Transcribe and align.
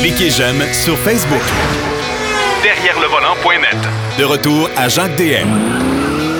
Cliquez 0.00 0.30
j'aime 0.30 0.62
sur 0.72 0.96
Facebook. 0.98 1.42
Derrière 2.62 2.98
le 3.00 3.06
volant.net. 3.06 3.76
De 4.18 4.24
retour 4.24 4.68
à 4.76 4.88
Jacques 4.88 5.16
DM. 5.16 5.48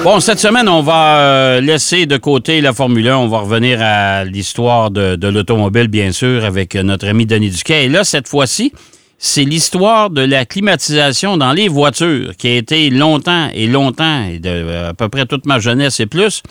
Bon, 0.02 0.18
cette 0.18 0.38
semaine, 0.38 0.68
on 0.68 0.82
va 0.82 1.18
euh, 1.18 1.60
laisser 1.60 2.06
de 2.06 2.16
côté 2.16 2.60
la 2.60 2.72
Formule 2.72 3.08
1. 3.08 3.16
On 3.18 3.28
va 3.28 3.40
revenir 3.40 3.78
à 3.82 4.24
l'histoire 4.24 4.90
de, 4.90 5.16
de 5.16 5.28
l'automobile, 5.28 5.88
bien 5.88 6.10
sûr, 6.10 6.44
avec 6.44 6.74
notre 6.74 7.06
ami 7.06 7.26
Denis 7.26 7.50
Duquet. 7.50 7.84
Et 7.84 7.88
là, 7.88 8.02
cette 8.02 8.26
fois-ci, 8.26 8.72
c'est 9.18 9.44
l'histoire 9.44 10.08
de 10.08 10.22
la 10.22 10.46
climatisation 10.46 11.36
dans 11.36 11.52
les 11.52 11.68
voitures 11.68 12.34
qui 12.38 12.48
a 12.48 12.56
été 12.56 12.88
longtemps 12.88 13.50
et 13.52 13.66
longtemps, 13.66 14.24
et 14.24 14.38
de 14.38 14.88
à 14.88 14.94
peu 14.94 15.10
près 15.10 15.26
toute 15.26 15.44
ma 15.44 15.58
jeunesse 15.58 16.00
et 16.00 16.06
plus, 16.06 16.42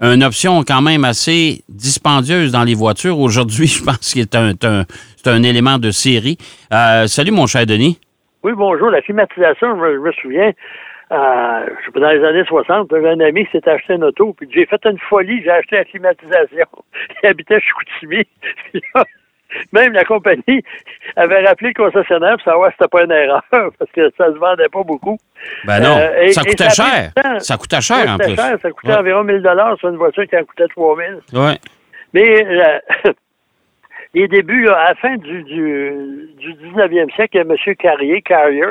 une 0.00 0.24
option 0.24 0.62
quand 0.66 0.82
même 0.82 1.04
assez 1.04 1.62
dispendieuse 1.68 2.52
dans 2.52 2.64
les 2.64 2.74
voitures. 2.74 3.18
Aujourd'hui, 3.18 3.66
je 3.78 3.82
pense 3.82 4.14
que 4.14 4.20
c'est 4.20 4.34
un, 4.34 4.52
un, 4.62 4.84
un, 5.26 5.42
élément 5.42 5.78
de 5.78 5.90
série. 5.90 6.36
Euh, 6.72 7.06
salut, 7.06 7.32
mon 7.32 7.46
cher 7.46 7.66
Denis. 7.66 7.98
Oui, 8.42 8.52
bonjour. 8.54 8.90
La 8.90 9.00
climatisation, 9.00 9.76
je 9.76 9.98
me, 9.98 10.12
souviens, 10.12 10.52
euh, 11.12 11.66
sais 11.84 11.92
pas, 11.92 12.00
dans 12.00 12.10
les 12.10 12.24
années 12.24 12.44
60, 12.44 12.88
j'avais 12.90 13.10
un 13.10 13.20
ami 13.20 13.46
qui 13.46 13.52
s'était 13.52 13.70
acheté 13.70 13.94
une 13.94 14.04
auto, 14.04 14.34
puis 14.34 14.48
j'ai 14.52 14.66
fait 14.66 14.84
une 14.84 14.98
folie, 14.98 15.42
j'ai 15.42 15.50
acheté 15.50 15.76
la 15.76 15.84
climatisation. 15.84 16.66
Il 17.22 17.28
habitait 17.28 17.60
chez 17.60 17.66
Chicoutimi. 17.66 18.24
Même 19.72 19.92
la 19.92 20.04
compagnie 20.04 20.62
avait 21.16 21.46
rappelé 21.46 21.72
le 21.76 21.84
concessionnaire 21.84 22.36
pour 22.36 22.44
savoir 22.44 22.70
si 22.70 22.76
c'était 22.78 22.88
pas 22.88 23.04
une 23.04 23.12
erreur, 23.12 23.42
parce 23.50 23.90
que 23.92 24.10
ça 24.16 24.26
se 24.26 24.38
vendait 24.38 24.68
pas 24.68 24.82
beaucoup. 24.82 25.18
Ben 25.64 25.80
non, 25.80 25.96
euh, 25.98 26.28
ça 26.32 26.42
coûtait 26.42 26.70
cher. 26.70 27.12
ça 27.38 27.56
coûtait 27.56 27.80
cher, 27.80 28.08
en 28.08 28.18
plus. 28.18 28.34
Cher, 28.34 28.56
ça 28.60 28.70
coûtait 28.70 28.94
environ 28.94 29.24
1000 29.24 29.42
dollars 29.42 29.78
sur 29.78 29.88
une 29.88 29.96
voiture 29.96 30.26
qui 30.26 30.36
en 30.36 30.44
coûtait 30.44 30.68
3000. 30.68 31.20
Oui. 31.32 31.52
Mais 32.12 32.46
euh, 32.46 32.78
les 34.14 34.28
débuts, 34.28 34.64
là, 34.64 34.78
à 34.78 34.88
la 34.90 34.94
fin 34.94 35.16
du, 35.16 35.42
du, 35.42 36.28
du 36.38 36.54
19e 36.54 37.12
siècle, 37.14 37.36
il 37.36 37.38
y 37.38 37.40
a 37.40 37.70
M. 37.70 37.76
Carrier, 37.76 38.22
Carrier, 38.22 38.64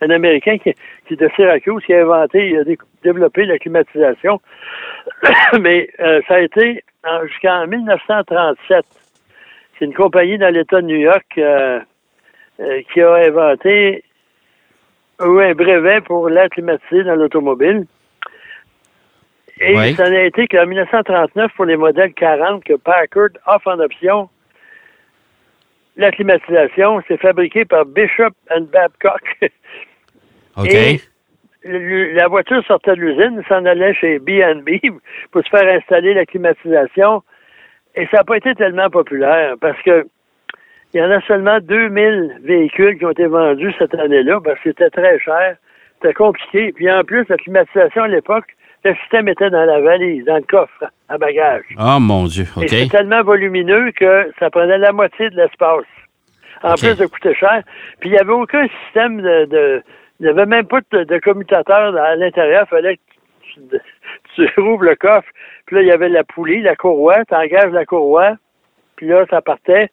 un, 0.00 0.10
Américain 0.10 0.58
qui, 0.58 0.72
qui, 1.06 1.14
est 1.14 1.16
de 1.16 1.30
Syracuse, 1.34 1.82
qui 1.84 1.94
a 1.94 2.02
inventé, 2.02 2.50
il 2.50 2.58
a 2.58 2.64
développé 3.02 3.46
la 3.46 3.58
climatisation. 3.58 4.40
Mais 5.60 5.88
euh, 6.00 6.20
ça 6.28 6.34
a 6.34 6.40
été 6.40 6.84
jusqu'en 7.26 7.66
1937 7.66 8.84
c'est 9.78 9.84
une 9.84 9.94
compagnie 9.94 10.38
dans 10.38 10.52
l'État 10.52 10.80
de 10.80 10.86
New 10.86 10.96
York 10.96 11.26
euh, 11.38 11.80
euh, 12.60 12.82
qui 12.92 13.00
a 13.00 13.14
inventé 13.14 14.04
un 15.18 15.54
brevet 15.54 16.00
pour 16.02 16.28
l'air 16.28 16.48
climatisé 16.50 17.04
dans 17.04 17.14
l'automobile. 17.14 17.86
Et 19.60 19.94
ça 19.94 20.10
n'a 20.10 20.24
été 20.24 20.48
qu'en 20.48 20.66
1939 20.66 21.52
pour 21.54 21.66
les 21.66 21.76
modèles 21.76 22.12
40 22.14 22.64
que 22.64 22.74
Packard 22.74 23.28
offre 23.46 23.68
en 23.68 23.78
option 23.78 24.28
la 25.96 26.10
climatisation. 26.10 27.00
C'est 27.06 27.20
fabriqué 27.20 27.64
par 27.64 27.84
Bishop 27.84 28.32
and 28.50 28.66
Babcock. 28.72 29.22
OK. 30.56 30.72
Et 30.72 31.00
la 31.64 32.26
voiture 32.26 32.64
sortait 32.66 32.96
de 32.96 33.00
l'usine, 33.00 33.42
s'en 33.48 33.64
allait 33.64 33.94
chez 33.94 34.18
B&B 34.18 34.70
pour 35.30 35.44
se 35.44 35.48
faire 35.48 35.68
installer 35.68 36.14
la 36.14 36.26
climatisation 36.26 37.22
et 37.94 38.06
ça 38.06 38.18
n'a 38.18 38.24
pas 38.24 38.36
été 38.36 38.54
tellement 38.54 38.90
populaire 38.90 39.54
parce 39.60 39.80
que 39.82 40.06
il 40.94 41.00
y 41.00 41.02
en 41.02 41.10
a 41.10 41.20
seulement 41.22 41.58
2000 41.60 42.40
véhicules 42.42 42.98
qui 42.98 43.04
ont 43.06 43.10
été 43.10 43.26
vendus 43.26 43.72
cette 43.78 43.94
année-là 43.94 44.40
parce 44.44 44.58
que 44.60 44.70
c'était 44.70 44.90
très 44.90 45.18
cher, 45.20 45.56
c'était 45.94 46.12
compliqué. 46.12 46.72
Puis 46.72 46.90
en 46.90 47.02
plus, 47.02 47.26
la 47.30 47.38
climatisation 47.38 48.02
à 48.02 48.08
l'époque, 48.08 48.44
le 48.84 48.94
système 48.96 49.28
était 49.28 49.48
dans 49.48 49.64
la 49.64 49.80
valise, 49.80 50.24
dans 50.26 50.36
le 50.36 50.42
coffre 50.42 50.84
à 51.08 51.16
bagages. 51.16 51.64
Ah, 51.78 51.94
oh, 51.96 52.00
mon 52.00 52.24
Dieu, 52.24 52.44
OK. 52.56 52.64
Et 52.64 52.68
c'était 52.68 52.98
tellement 52.98 53.22
volumineux 53.22 53.90
que 53.92 54.30
ça 54.38 54.50
prenait 54.50 54.76
la 54.78 54.92
moitié 54.92 55.30
de 55.30 55.36
l'espace. 55.36 55.86
En 56.62 56.74
plus 56.74 56.96
de 56.96 57.06
coûter 57.06 57.34
cher. 57.34 57.62
Puis 57.98 58.10
il 58.10 58.12
n'y 58.12 58.18
avait 58.18 58.32
aucun 58.32 58.66
système 58.84 59.20
de... 59.20 59.82
il 60.20 60.24
n'y 60.24 60.28
avait 60.28 60.46
même 60.46 60.66
pas 60.66 60.78
de, 60.92 61.02
de 61.02 61.18
commutateur 61.18 61.96
à 61.96 62.14
l'intérieur. 62.14 62.66
Il 62.66 62.70
fallait 62.70 62.96
que 62.96 63.00
tu, 63.54 63.60
tu 64.34 64.48
rouvres 64.60 64.84
le 64.84 64.96
coffre, 64.96 65.28
puis 65.66 65.76
là, 65.76 65.82
il 65.82 65.88
y 65.88 65.92
avait 65.92 66.08
la 66.08 66.24
poulie, 66.24 66.62
la 66.62 66.76
courroie, 66.76 67.24
tu 67.24 67.34
engages 67.34 67.72
la 67.72 67.84
courroie, 67.84 68.36
puis 68.96 69.06
là, 69.06 69.24
ça 69.30 69.40
partait. 69.40 69.90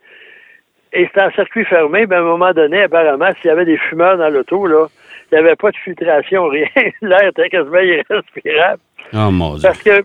Et 0.91 1.05
c'était 1.05 1.21
en 1.21 1.31
circuit 1.31 1.65
fermé, 1.65 2.07
mais 2.07 2.15
à 2.15 2.19
un 2.19 2.23
moment 2.23 2.51
donné, 2.51 2.83
apparemment, 2.83 3.29
s'il 3.35 3.49
y 3.49 3.51
avait 3.51 3.65
des 3.65 3.77
fumeurs 3.77 4.17
dans 4.17 4.29
l'auto, 4.29 4.65
là, 4.65 4.87
il 5.31 5.35
n'y 5.35 5.39
avait 5.39 5.55
pas 5.55 5.71
de 5.71 5.77
filtration, 5.77 6.47
rien. 6.49 6.67
L'air 7.01 7.27
était 7.27 7.49
quasiment 7.49 7.79
irrespirable. 7.79 8.81
Oh 9.13 9.31
mon 9.31 9.55
Dieu. 9.55 9.63
Parce 9.63 9.81
que 9.83 10.03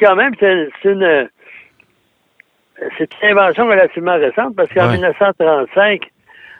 quand 0.00 0.16
même, 0.16 0.34
c'est 0.38 0.68
une 0.84 1.28
c'est 2.98 3.08
une 3.22 3.30
invention 3.30 3.66
relativement 3.66 4.16
récente 4.16 4.54
parce 4.54 4.68
qu'en 4.72 4.92
1935, 4.92 6.02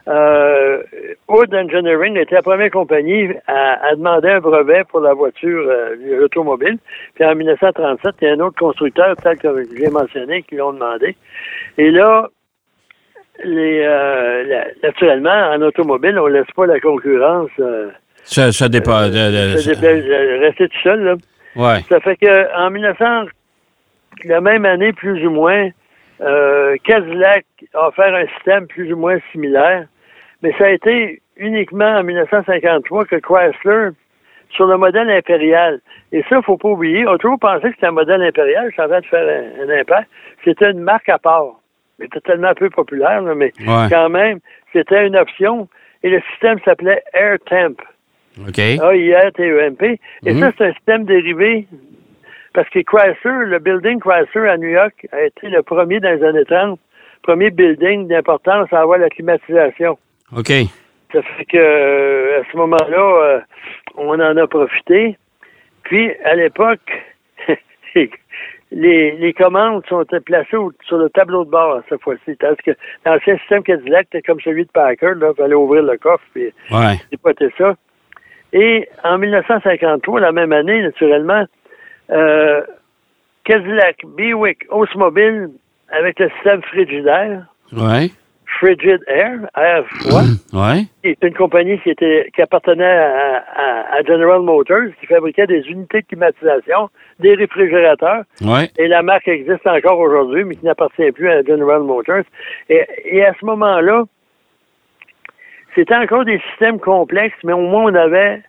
euh, 0.09 0.83
Wood 1.29 1.53
Engineering 1.55 2.17
était 2.17 2.37
la 2.37 2.43
première 2.43 2.71
compagnie 2.71 3.29
à, 3.47 3.95
demander 3.97 4.29
un 4.29 4.41
brevet 4.41 4.85
pour 4.85 5.01
la 5.01 5.15
voiture 5.15 5.67
euh, 5.69 6.25
automobile. 6.25 6.79
Puis 7.15 7.25
en 7.25 7.35
1937, 7.35 8.15
il 8.21 8.29
y 8.29 8.31
a 8.31 8.35
un 8.35 8.41
autre 8.41 8.59
constructeur, 8.59 9.17
tel 9.17 9.37
que 9.39 9.49
j'ai 9.77 9.91
mentionné, 9.91 10.43
qui 10.43 10.57
l'ont 10.57 10.73
demandé. 10.73 11.17
Et 11.79 11.91
là, 11.91 12.29
les, 13.45 13.83
euh, 13.85 14.65
naturellement, 14.83 15.51
en 15.51 15.61
automobile, 15.63 16.19
on 16.19 16.27
laisse 16.27 16.51
pas 16.55 16.67
la 16.67 16.81
concurrence. 16.81 17.51
Euh, 17.59 17.91
ça, 18.25 18.53
ça 18.53 18.69
dépend. 18.69 19.09
De, 19.09 20.41
rester 20.41 20.69
tout 20.69 20.81
seul. 20.83 21.03
Là. 21.03 21.15
Ouais. 21.57 21.81
Ça 21.89 22.01
fait 22.01 22.17
que 22.17 22.57
en 22.57 22.71
1900, 22.71 23.27
la 24.25 24.41
même 24.41 24.65
année, 24.65 24.93
plus 24.93 25.27
ou 25.27 25.31
moins, 25.31 25.69
euh, 26.21 26.77
Cadillac 26.85 27.45
a 27.75 27.89
offert 27.89 28.15
un 28.15 28.27
système 28.37 28.67
plus 28.67 28.93
ou 28.93 28.97
moins 28.97 29.19
similaire. 29.33 29.87
Mais 30.47 30.55
ça 30.59 30.67
a 30.67 30.71
été 30.71 31.21
uniquement 31.37 31.97
en 31.97 32.05
1953 32.05 33.07
que 33.07 33.17
Chrysler, 33.17 33.89
sur 34.51 34.67
le 34.67 34.77
modèle 34.77 35.11
impérial, 35.11 35.81
et 36.13 36.21
ça, 36.23 36.29
il 36.31 36.37
ne 36.37 36.43
faut 36.43 36.57
pas 36.57 36.69
oublier, 36.69 37.05
on 37.05 37.15
a 37.15 37.19
toujours 37.19 37.41
pensé 37.41 37.63
que 37.63 37.75
c'était 37.75 37.89
un 37.89 37.91
modèle 37.91 38.23
impérial, 38.23 38.71
ça 38.77 38.87
va 38.87 39.01
de 39.01 39.07
faire 39.07 39.43
un, 39.61 39.69
impact. 39.69 40.09
C'était 40.45 40.71
une 40.71 40.79
marque 40.79 41.09
à 41.09 41.19
part. 41.19 41.47
C'était 41.99 42.21
tellement 42.21 42.55
peu 42.55 42.71
populaire, 42.71 43.23
mais 43.35 43.53
quand 43.91 44.09
même, 44.09 44.39
c'était 44.73 45.09
une 45.09 45.17
option. 45.17 45.69
Et 46.05 46.11
le 46.11 46.21
système 46.31 46.61
s'appelait 46.65 47.03
AirTemp. 47.13 47.83
OK. 48.47 48.59
A-I-R-T-E-M-P. 48.61 50.01
Et 50.27 50.33
mhm. 50.33 50.41
ça, 50.41 50.53
c'est 50.57 50.65
un 50.67 50.73
système 50.75 51.05
dérivé 51.07 51.67
parce 52.55 52.69
que 52.69 52.79
Chrysler, 52.83 53.47
le 53.47 53.59
building 53.59 53.99
Chrysler 53.99 54.49
à 54.49 54.57
New 54.59 54.69
York 54.69 55.09
a 55.11 55.23
été 55.23 55.49
le 55.49 55.65
premier 55.65 55.99
dans 55.99 56.11
les 56.11 56.23
années 56.23 56.45
30, 56.45 56.79
premier 57.25 57.51
building 57.51 58.07
d'importance 58.07 58.73
à 58.73 58.83
avoir 58.83 58.99
la 58.99 59.11
climatisation. 59.11 59.99
OK. 60.35 60.53
Ça 61.13 61.23
fait 61.23 61.45
que 61.45 61.57
euh, 61.57 62.41
à 62.41 62.45
ce 62.51 62.57
moment-là, 62.57 62.99
euh, 62.99 63.41
on 63.97 64.21
en 64.21 64.37
a 64.37 64.47
profité. 64.47 65.17
Puis, 65.85 66.11
à 66.25 66.35
l'époque, 66.35 66.91
les, 68.73 69.13
les 69.13 69.33
commandes 69.33 69.85
sont 69.89 70.05
placées 70.25 70.57
sur 70.83 70.99
le 70.99 71.09
tableau 71.11 71.45
de 71.45 71.51
bord 71.51 71.81
cette 71.89 72.03
fois-ci. 72.03 72.37
Tandis 72.37 72.63
que 72.65 72.73
l'ancien 73.05 73.39
système 73.39 73.63
Cadillac 73.63 74.07
était 74.07 74.23
comme 74.23 74.41
celui 74.41 74.65
de 74.65 74.71
Packard, 74.71 75.15
là, 75.15 75.31
il 75.33 75.37
fallait 75.37 75.55
ouvrir 75.55 75.83
le 75.83 75.97
coffre 75.97 76.25
et 76.35 76.53
ouais. 76.73 76.99
ça. 77.57 77.77
Et 78.53 78.89
en 79.05 79.19
1953, 79.19 80.21
la 80.21 80.33
même 80.33 80.53
année, 80.53 80.83
naturellement, 80.83 81.45
euh, 82.11 82.63
Cadillac, 83.45 83.99
Buick, 84.17 84.67
Oldsmobile, 84.71 85.51
avec 85.91 86.19
le 86.19 86.29
système 86.31 86.63
frigidaire. 86.63 87.47
Ouais. 87.73 88.11
Frigid 88.59 89.01
Air, 89.07 89.41
Air 89.57 89.85
froid. 89.87 90.23
ouais. 90.53 90.87
C'est 91.05 91.23
une 91.23 91.35
compagnie 91.35 91.79
qui 91.81 91.91
était 91.91 92.31
qui 92.35 92.43
appartenait 92.43 92.85
à, 92.85 94.03
General 94.07 94.41
Motors, 94.41 94.91
qui 95.01 95.07
fabriquait 95.07 95.47
des 95.47 95.63
unités 95.69 96.03
de 96.03 96.07
climatisation, 96.07 96.91
des 97.19 97.35
réfrigérateurs. 97.35 98.25
Ouais. 98.43 98.71
Et 98.79 98.89
la 98.89 99.03
marque 99.03 99.29
existe 99.29 99.67
encore 99.67 99.99
aujourd'hui, 99.99 100.45
mais 100.45 100.57
qui 100.57 100.65
n'appartient 100.65 101.11
plus 101.13 101.29
à 101.29 101.43
General 101.43 101.83
Motors. 101.83 102.25
Et, 102.69 102.87
et 103.05 103.25
à 103.25 103.33
ce 103.41 103.45
moment-là, 103.47 104.05
c'était 105.75 105.97
encore 105.97 106.25
des 106.25 106.41
systèmes 106.51 106.79
complexes, 106.79 107.37
mais 107.45 107.53
au 107.53 107.61
moins 107.61 107.93
on 107.93 107.95
avait 107.95 108.43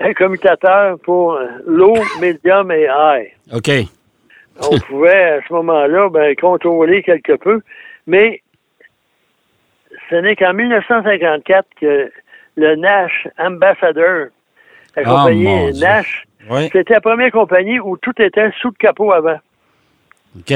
un 0.00 0.12
commutateur 0.12 0.98
pour 1.00 1.38
low, 1.66 1.94
medium 2.20 2.70
et 2.70 2.86
high. 2.90 3.32
OK. 3.52 3.70
On 4.60 4.78
pouvait 4.78 5.24
à 5.24 5.40
ce 5.46 5.52
moment-là 5.52 6.08
ben, 6.10 6.34
contrôler 6.36 7.02
quelque 7.02 7.36
peu, 7.36 7.60
mais 8.06 8.40
ce 10.10 10.16
n'est 10.16 10.36
qu'en 10.36 10.52
1954 10.52 11.66
que 11.80 12.10
le 12.56 12.76
Nash 12.76 13.28
Ambassador, 13.38 14.28
la 14.96 15.02
ah, 15.04 15.04
compagnie 15.04 15.72
Nash, 15.80 16.24
c'était 16.72 16.94
la 16.94 17.00
première 17.00 17.30
compagnie 17.30 17.80
où 17.80 17.96
tout 17.96 18.14
était 18.20 18.50
sous 18.60 18.68
le 18.68 18.76
capot 18.78 19.12
avant. 19.12 19.38
OK. 20.36 20.54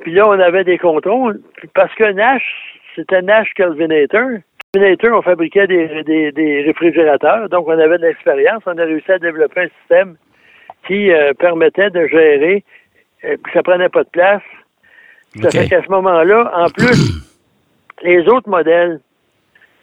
Puis 0.00 0.12
là, 0.12 0.28
on 0.28 0.38
avait 0.38 0.64
des 0.64 0.78
contrôles. 0.78 1.40
Parce 1.74 1.94
que 1.94 2.10
Nash, 2.12 2.42
c'était 2.94 3.22
Nash 3.22 3.52
Calvinator. 3.54 4.38
Calvinator, 4.72 5.18
on 5.18 5.22
fabriquait 5.22 5.66
des, 5.66 6.62
réfrigérateurs, 6.66 7.48
donc 7.48 7.68
on 7.68 7.78
avait 7.78 7.98
de 7.98 8.06
l'expérience. 8.06 8.62
On 8.66 8.78
a 8.78 8.84
réussi 8.84 9.10
à 9.10 9.18
développer 9.18 9.62
un 9.62 9.68
système 9.80 10.16
qui 10.86 11.12
euh, 11.12 11.32
permettait 11.34 11.90
de 11.90 12.06
gérer, 12.08 12.64
euh, 13.24 13.36
ça 13.52 13.62
prenait 13.62 13.88
pas 13.88 14.02
de 14.02 14.08
place, 14.08 14.42
Ça 15.40 15.50
fait 15.50 15.68
qu'à 15.68 15.82
ce 15.82 15.88
moment-là, 15.90 16.50
en 16.56 16.68
plus, 16.70 17.22
les 18.02 18.26
autres 18.28 18.48
modèles, 18.48 19.00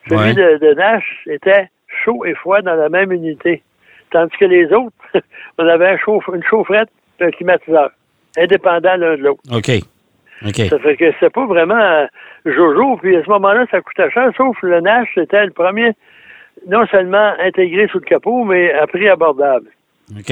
celui 0.08 0.20
Ouais. 0.22 0.34
de, 0.34 0.58
de 0.58 0.74
Nash 0.74 1.24
était 1.28 1.70
chaud 2.04 2.26
et 2.26 2.34
froid 2.36 2.62
dans 2.62 2.76
la 2.76 2.90
même 2.90 3.12
unité. 3.12 3.62
Tandis 4.12 4.36
que 4.38 4.46
les 4.46 4.66
autres, 4.74 4.96
on 5.58 5.68
avait 5.68 5.88
un 5.90 5.96
chauffe- 5.98 6.34
une 6.36 6.44
chaufferette 6.44 6.90
et 7.20 7.26
un 7.26 7.32
climatiseur, 7.32 7.92
indépendants 8.38 8.96
l'un 8.98 9.18
de 9.18 9.22
l'autre. 9.24 9.42
OK. 9.54 9.72
Ça 10.70 10.80
fait 10.80 10.96
que 10.96 11.12
c'est 11.20 11.30
pas 11.34 11.46
vraiment 11.46 11.76
euh, 11.80 12.06
Jojo. 12.46 12.96
Puis 12.98 13.16
à 13.18 13.24
ce 13.24 13.30
moment-là, 13.30 13.66
ça 13.72 13.82
coûtait 13.82 14.10
cher, 14.10 14.32
sauf 14.38 14.58
le 14.64 14.80
Nash, 14.80 15.10
c'était 15.14 15.46
le 15.46 15.52
premier, 15.52 15.92
non 16.68 16.86
seulement 16.88 17.34
intégré 17.40 17.88
sous 17.90 18.00
le 18.00 18.06
capot, 18.06 18.46
mais 18.46 18.72
à 18.74 18.88
prix 18.88 19.10
abordable. 19.10 19.68
OK. 20.18 20.26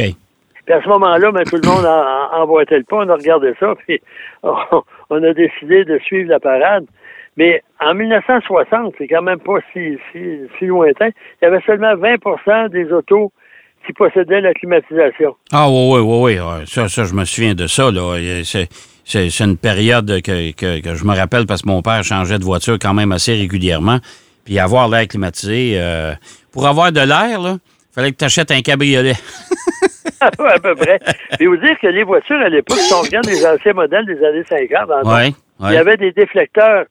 Puis 0.66 0.74
à 0.74 0.82
ce 0.82 0.88
moment-là, 0.88 1.32
ben, 1.32 1.44
tout 1.44 1.58
le 1.62 1.68
monde 1.68 1.86
en, 1.86 2.38
en- 2.38 2.42
emboîtait 2.44 2.78
le 2.78 2.84
pas, 2.86 2.98
on 2.98 3.10
a 3.10 3.16
regardé 3.16 3.54
ça, 3.60 3.74
puis 3.86 4.00
on, 4.44 4.56
on 5.10 5.24
a 5.24 5.34
décidé 5.34 5.84
de 5.84 5.98
suivre 6.00 6.30
la 6.30 6.40
parade. 6.40 6.86
Mais 7.38 7.62
en 7.80 7.94
1960, 7.94 8.96
c'est 8.98 9.08
quand 9.08 9.22
même 9.22 9.40
pas 9.40 9.60
si, 9.72 9.98
si, 10.12 10.20
si 10.58 10.66
lointain, 10.66 11.10
il 11.10 11.46
y 11.46 11.48
avait 11.48 11.62
seulement 11.66 11.94
20% 11.94 12.70
des 12.70 12.92
autos 12.92 13.32
qui 13.86 13.94
possédaient 13.94 14.42
la 14.42 14.54
climatisation. 14.54 15.36
Ah 15.54 15.70
oui, 15.70 15.92
oui, 15.92 16.00
oui, 16.00 16.18
oui. 16.20 16.40
ouais. 16.40 16.66
Ça, 16.66 16.90
ça, 16.90 17.04
je 17.04 17.14
me 17.14 17.24
souviens 17.26 17.54
de 17.54 17.68
ça. 17.68 17.92
Là. 17.92 18.18
C'est, 18.44 18.68
c'est, 19.06 19.30
c'est 19.30 19.44
une 19.44 19.58
période 19.58 20.22
que, 20.22 20.52
que, 20.52 20.82
que 20.82 20.96
je 20.96 21.06
me 21.06 21.16
rappelle 21.16 21.46
parce 21.46 21.62
que 21.62 21.70
mon 21.70 21.82
père 21.82 22.04
changeait 22.04 22.40
de 22.40 22.44
voiture 22.44 22.78
quand 22.82 22.96
même 22.96 23.12
assez 23.12 23.34
régulièrement. 23.34 24.00
Puis 24.44 24.60
avoir 24.60 24.90
l'air 24.90 25.08
climatisé, 25.08 25.74
euh, 25.76 26.14
pour 26.52 26.68
avoir 26.68 26.92
de 26.92 27.02
l'air, 27.02 27.40
là, 27.40 27.58
fallait 27.94 28.12
que 28.12 28.18
tu 28.18 28.26
achètes 28.26 28.52
un 28.52 28.62
cabriolet. 28.62 29.14
à 30.22 30.32
peu 30.32 30.76
près. 30.76 31.00
Puis 31.38 31.46
vous 31.46 31.58
dire 31.58 31.78
que 31.80 31.88
les 31.88 32.04
voitures 32.04 32.40
à 32.40 32.50
l'époque, 32.50 32.80
si 32.80 32.94
on 32.94 33.02
regarde 33.02 33.28
les 33.28 33.46
anciens 33.46 33.74
modèles 33.74 34.06
des 34.06 34.24
années 34.26 34.44
50, 34.44 34.90
en 34.90 35.16
Oui, 35.16 35.36
il 35.70 35.74
y 35.74 35.78
avait 35.78 35.98
des 35.98 36.12
déflecteurs 36.12 36.86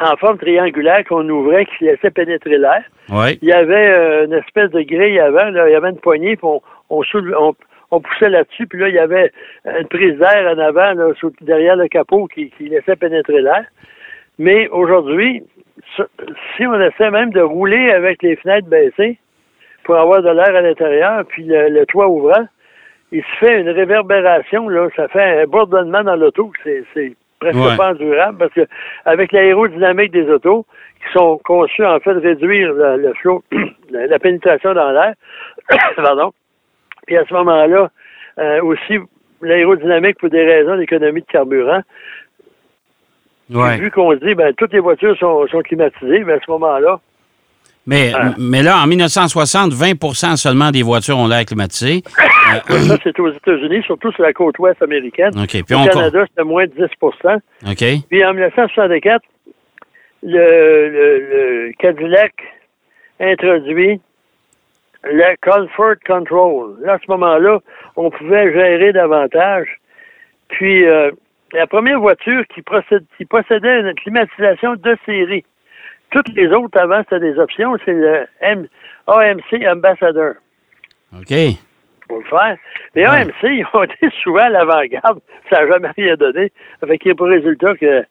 en 0.00 0.16
forme 0.16 0.38
triangulaire 0.38 1.04
qu'on 1.04 1.28
ouvrait 1.28 1.66
qui 1.66 1.84
laissaient 1.84 2.10
pénétrer 2.10 2.58
l'air. 2.58 2.82
Il 3.42 3.48
y 3.48 3.52
avait 3.52 3.88
euh, 3.90 4.24
une 4.26 4.32
espèce 4.34 4.70
de 4.70 4.82
grille 4.82 5.18
avant, 5.20 5.50
là, 5.50 5.68
il 5.68 5.72
y 5.72 5.74
avait 5.76 5.90
une 5.90 5.98
poignée, 6.00 6.36
puis 6.36 6.46
on, 6.46 6.62
on, 6.90 7.02
soulevait- 7.02 7.34
on, 7.38 7.54
on 7.90 8.00
poussait 8.00 8.28
là-dessus, 8.30 8.66
puis 8.66 8.78
là, 8.78 8.88
il 8.88 8.94
y 8.94 8.98
avait 8.98 9.30
une 9.66 9.88
prise 9.88 10.16
d'air 10.18 10.54
en 10.54 10.58
avant, 10.58 10.94
là, 10.94 11.12
sous- 11.18 11.32
derrière 11.40 11.76
le 11.76 11.88
capot, 11.88 12.26
qui, 12.26 12.50
qui 12.50 12.68
laissait 12.68 12.96
pénétrer 12.96 13.42
l'air. 13.42 13.64
Mais 14.38 14.68
aujourd'hui, 14.68 15.42
si 16.56 16.66
on 16.66 16.80
essaie 16.80 17.10
même 17.10 17.30
de 17.32 17.40
rouler 17.42 17.90
avec 17.90 18.22
les 18.22 18.36
fenêtres 18.36 18.68
baissées 18.68 19.18
pour 19.84 19.96
avoir 19.96 20.22
de 20.22 20.30
l'air 20.30 20.54
à 20.54 20.60
l'intérieur, 20.62 21.24
puis 21.26 21.44
le, 21.44 21.68
le 21.68 21.84
toit 21.86 22.08
ouvrant, 22.08 22.46
il 23.12 23.22
se 23.22 23.36
fait 23.46 23.60
une 23.60 23.68
réverbération, 23.70 24.68
là, 24.68 24.88
ça 24.94 25.08
fait 25.08 25.42
un 25.42 25.46
bourdonnement 25.46 26.04
dans 26.04 26.16
l'auto, 26.16 26.52
c'est 26.62 26.84
presque 27.40 27.56
Ouais. 27.58 27.76
pas 27.76 27.90
endurable, 27.90 28.38
parce 28.38 28.52
que 28.52 28.66
avec 29.06 29.32
l'aérodynamique 29.32 30.12
des 30.12 30.28
autos, 30.30 30.66
qui 31.04 31.12
sont 31.18 31.40
conçus 31.44 31.84
en 31.84 31.98
fait 32.00 32.14
de 32.14 32.20
réduire 32.20 32.72
le, 32.74 32.96
le 32.98 33.12
flot, 33.14 33.42
la, 33.90 34.18
pénétration 34.18 34.74
dans 34.74 34.90
l'air, 34.90 35.14
pardon, 35.96 36.32
puis 37.06 37.16
à 37.16 37.24
ce 37.26 37.32
moment-là, 37.34 37.90
euh, 38.38 38.62
aussi, 38.62 38.98
l'aérodynamique 39.40 40.18
pour 40.18 40.28
des 40.28 40.44
raisons 40.44 40.76
d'économie 40.76 41.22
de 41.22 41.26
carburant, 41.26 41.80
ouais. 43.50 43.78
vu 43.78 43.90
qu'on 43.90 44.12
se 44.12 44.24
dit, 44.24 44.34
ben, 44.34 44.52
toutes 44.54 44.72
les 44.74 44.80
voitures 44.80 45.16
sont, 45.18 45.46
sont 45.48 45.62
climatisées, 45.62 46.22
mais 46.24 46.34
à 46.34 46.38
ce 46.44 46.50
moment-là, 46.50 47.00
Mais, 47.86 48.12
Ah. 48.14 48.34
mais 48.38 48.62
là, 48.62 48.76
en 48.82 48.86
1960, 48.86 49.72
20% 49.72 50.36
seulement 50.36 50.70
des 50.70 50.82
voitures 50.82 51.16
ont 51.18 51.26
l'air 51.26 51.44
climatisées. 51.46 52.02
Ça, 52.88 52.96
c'est 53.02 53.18
aux 53.20 53.30
États-Unis, 53.32 53.82
surtout 53.84 54.12
sur 54.12 54.22
la 54.22 54.32
côte 54.32 54.58
ouest 54.58 54.80
américaine. 54.82 55.32
Puis 55.62 55.74
Au 55.74 55.78
on. 55.78 55.86
Canada, 55.86 56.24
c'était 56.28 56.44
moins 56.44 56.64
de 56.66 56.72
10 56.72 56.82
OK. 56.82 57.84
Puis 58.10 58.24
en 58.24 58.32
1964, 58.34 59.22
le, 60.22 60.88
le, 60.88 61.18
le 61.68 61.72
Cadillac 61.78 62.32
introduit 63.20 64.00
le 65.04 65.36
Comfort 65.42 65.94
Control. 66.06 66.76
Là, 66.82 66.94
à 66.94 66.98
ce 66.98 67.10
moment-là, 67.10 67.58
on 67.96 68.10
pouvait 68.10 68.52
gérer 68.52 68.92
davantage. 68.92 69.68
Puis, 70.48 70.86
euh, 70.86 71.10
la 71.52 71.66
première 71.66 72.00
voiture 72.00 72.42
qui, 72.54 72.60
procède- 72.62 73.06
qui 73.16 73.24
possédait 73.24 73.80
une 73.80 73.94
climatisation 73.94 74.74
de 74.76 74.96
série. 75.06 75.44
Toutes 76.10 76.28
les 76.34 76.48
autres 76.48 76.78
avant, 76.78 77.00
c'était 77.04 77.20
des 77.20 77.38
options. 77.38 77.76
C'est 77.84 77.92
le 77.92 78.26
M- 78.40 78.66
AMC 79.06 79.66
Ambassador 79.66 80.34
OK. 81.18 81.32
Pour 82.30 82.38
faire. 82.40 82.56
Les 82.94 83.02
Ouais. 83.02 83.08
AMC, 83.08 83.42
ils 83.42 83.66
ont 83.74 83.82
été 83.84 84.08
souvent 84.22 84.40
à 84.44 84.48
l'avant-garde. 84.48 85.20
Ça 85.50 85.60
n'a 85.64 85.70
jamais 85.72 85.88
rien 85.96 86.14
donné. 86.16 86.50
Avec 86.82 87.04
le 87.04 87.14
résultat 87.22 87.74
que 87.74 88.04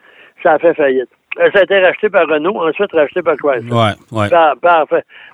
ça 0.44 0.54
a 0.54 0.60
fait 0.60 0.74
faillite. 0.76 1.10
Euh, 1.40 1.50
Ça 1.54 1.60
a 1.60 1.64
été 1.64 1.80
racheté 1.80 2.10
par 2.10 2.28
Renault, 2.28 2.58
ensuite 2.68 2.92
racheté 2.92 3.22
par 3.22 3.36
Chrysler. 3.38 3.72
Ouais, 3.72 3.92
ouais. 4.12 4.30
Par, 4.30 4.58
par- 4.58 4.86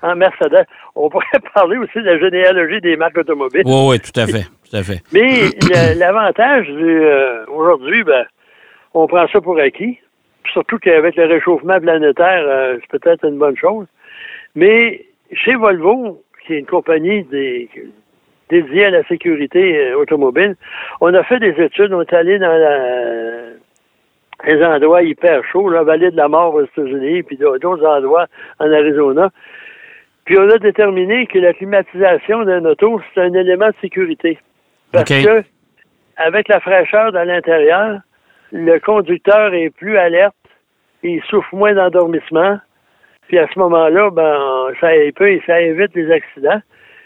en 0.02 0.16
Mercedes. 0.16 0.66
On 0.96 1.10
pourrait 1.12 1.26
parler 1.54 1.78
aussi 1.78 1.98
de 2.00 2.04
la 2.06 2.20
généalogie 2.20 2.82
des 2.82 2.96
marques 2.98 3.18
automobiles. 3.18 3.64
Oui, 3.66 3.86
oui, 3.90 4.00
tout 4.00 4.20
à 4.20 4.28
fait. 4.28 4.46
Tout 4.70 4.76
à 4.78 4.84
fait. 4.84 5.02
Mais 5.14 5.50
l'avantage 5.96 6.68
du, 6.68 7.02
euh, 7.02 7.46
aujourd'hui, 7.48 8.04
ben, 8.04 8.26
on 8.94 9.08
prend 9.08 9.28
ça 9.28 9.42
pour 9.42 9.58
acquis. 9.60 10.00
Surtout 10.54 10.78
qu'avec 10.78 11.16
le 11.16 11.26
réchauffement 11.26 11.80
planétaire, 11.80 12.44
euh, 12.46 12.78
c'est 12.82 13.00
peut-être 13.00 13.26
une 13.28 13.38
bonne 13.40 13.58
chose. 13.58 13.88
Mais 14.54 15.06
chez 15.34 15.56
Volvo, 15.56 16.22
qui 16.46 16.54
est 16.54 16.60
une 16.60 16.66
compagnie 16.66 17.24
des- 17.24 17.70
dédiée 18.50 18.86
à 18.86 18.90
la 18.92 19.04
sécurité 19.06 19.78
euh, 19.90 19.98
automobile, 19.98 20.56
on 21.02 21.14
a 21.14 21.24
fait 21.24 21.40
des 21.40 21.56
études, 21.62 21.94
on 21.94 22.02
est 22.02 22.14
allé 22.14 22.38
dans 22.40 22.52
la- 22.54 23.56
les 24.46 24.64
endroits 24.64 25.02
hyper 25.02 25.44
chauds, 25.46 25.70
la 25.70 25.84
vallée 25.84 26.12
de 26.12 26.18
la 26.18 26.28
mort 26.28 26.54
aux 26.54 26.64
États-Unis, 26.64 27.24
puis 27.24 27.38
d'autres 27.38 27.86
endroits 27.86 28.28
en 28.60 28.72
Arizona. 28.72 29.30
Puis 30.26 30.38
on 30.38 30.50
a 30.50 30.58
déterminé 30.58 31.26
que 31.28 31.40
la 31.40 31.54
climatisation 31.54 32.44
d'un 32.44 32.66
auto, 32.66 33.02
c'est 33.14 33.22
un 33.22 33.34
élément 33.34 33.68
de 33.68 33.76
sécurité. 33.82 34.38
Parce 34.92 35.06
que, 35.24 35.44
avec 36.18 36.48
la 36.48 36.60
fraîcheur 36.60 37.12
dans 37.12 37.24
l'intérieur, 37.24 38.00
le 38.52 38.80
conducteur 38.80 39.54
est 39.54 39.70
plus 39.70 39.98
alerte, 39.98 40.36
il 41.04 41.22
souffre 41.24 41.54
moins 41.54 41.74
d'endormissement. 41.74 42.60
Puis 43.28 43.38
à 43.40 43.48
ce 43.54 43.60
moment-là, 43.60 44.10
ben, 44.12 44.68
ça, 44.80 44.90
peut, 45.16 45.40
ça 45.46 45.62
évite 45.62 45.96
les 45.96 46.12
accidents. 46.12 46.62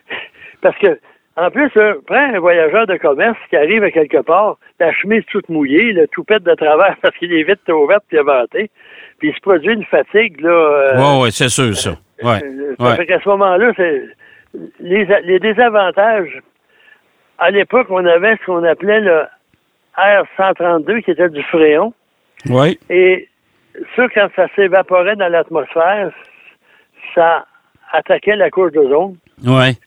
Parce 0.62 0.78
que, 0.78 1.00
en 1.40 1.52
plus, 1.52 1.70
là, 1.76 1.94
prends 2.06 2.34
un 2.36 2.40
voyageur 2.40 2.86
de 2.88 2.98
commerce 2.98 3.38
qui 3.50 3.56
arrive 3.56 3.84
à 3.84 3.92
quelque 3.92 4.22
part, 4.22 4.58
la 4.80 4.92
chemise 4.94 5.24
toute 5.32 5.48
mouillée, 5.50 5.94
le 5.94 6.08
toupette 6.08 6.44
de 6.44 6.54
travers 6.56 6.96
parce 7.02 7.16
qu'il 7.18 7.34
est 7.34 7.44
vite 7.44 7.68
ouvert 7.70 8.00
puis 8.08 8.18
vanté, 8.18 8.70
puis 9.20 9.30
il 9.30 9.36
se 9.36 9.40
produit 9.42 9.74
une 9.74 9.86
fatigue, 9.86 10.42
là. 10.42 10.50
euh, 10.50 10.94
Oui, 10.98 11.24
oui, 11.24 11.32
c'est 11.32 11.50
sûr, 11.50 11.76
ça. 11.76 11.92
Ouais. 12.24 12.44
euh, 12.44 12.76
Ça 12.80 12.86
ouais. 12.90 12.96
fait 12.98 13.06
qu'à 13.06 13.20
ce 13.22 13.30
moment-là, 13.30 13.72
c'est 13.78 14.04
les, 14.80 15.06
les 15.24 15.40
désavantages. 15.40 16.40
À 17.38 17.52
l'époque, 17.52 17.88
on 17.90 18.06
avait 18.06 18.36
ce 18.38 18.46
qu'on 18.46 18.64
appelait 18.64 19.00
le 19.00 19.24
R132, 19.98 21.02
qui 21.04 21.12
était 21.12 21.30
du 21.30 21.44
fréon. 21.44 21.94
Oui. 22.50 22.80
Et 22.90 23.28
ça, 23.96 24.08
quand 24.14 24.28
ça 24.36 24.48
s'évaporait 24.56 25.16
dans 25.16 25.30
l'atmosphère, 25.32 26.12
ça 27.16 27.46
attaquait 27.92 28.36
la 28.36 28.50
couche 28.50 28.72
d'ozone. 28.72 29.16
Oui. 29.46 29.78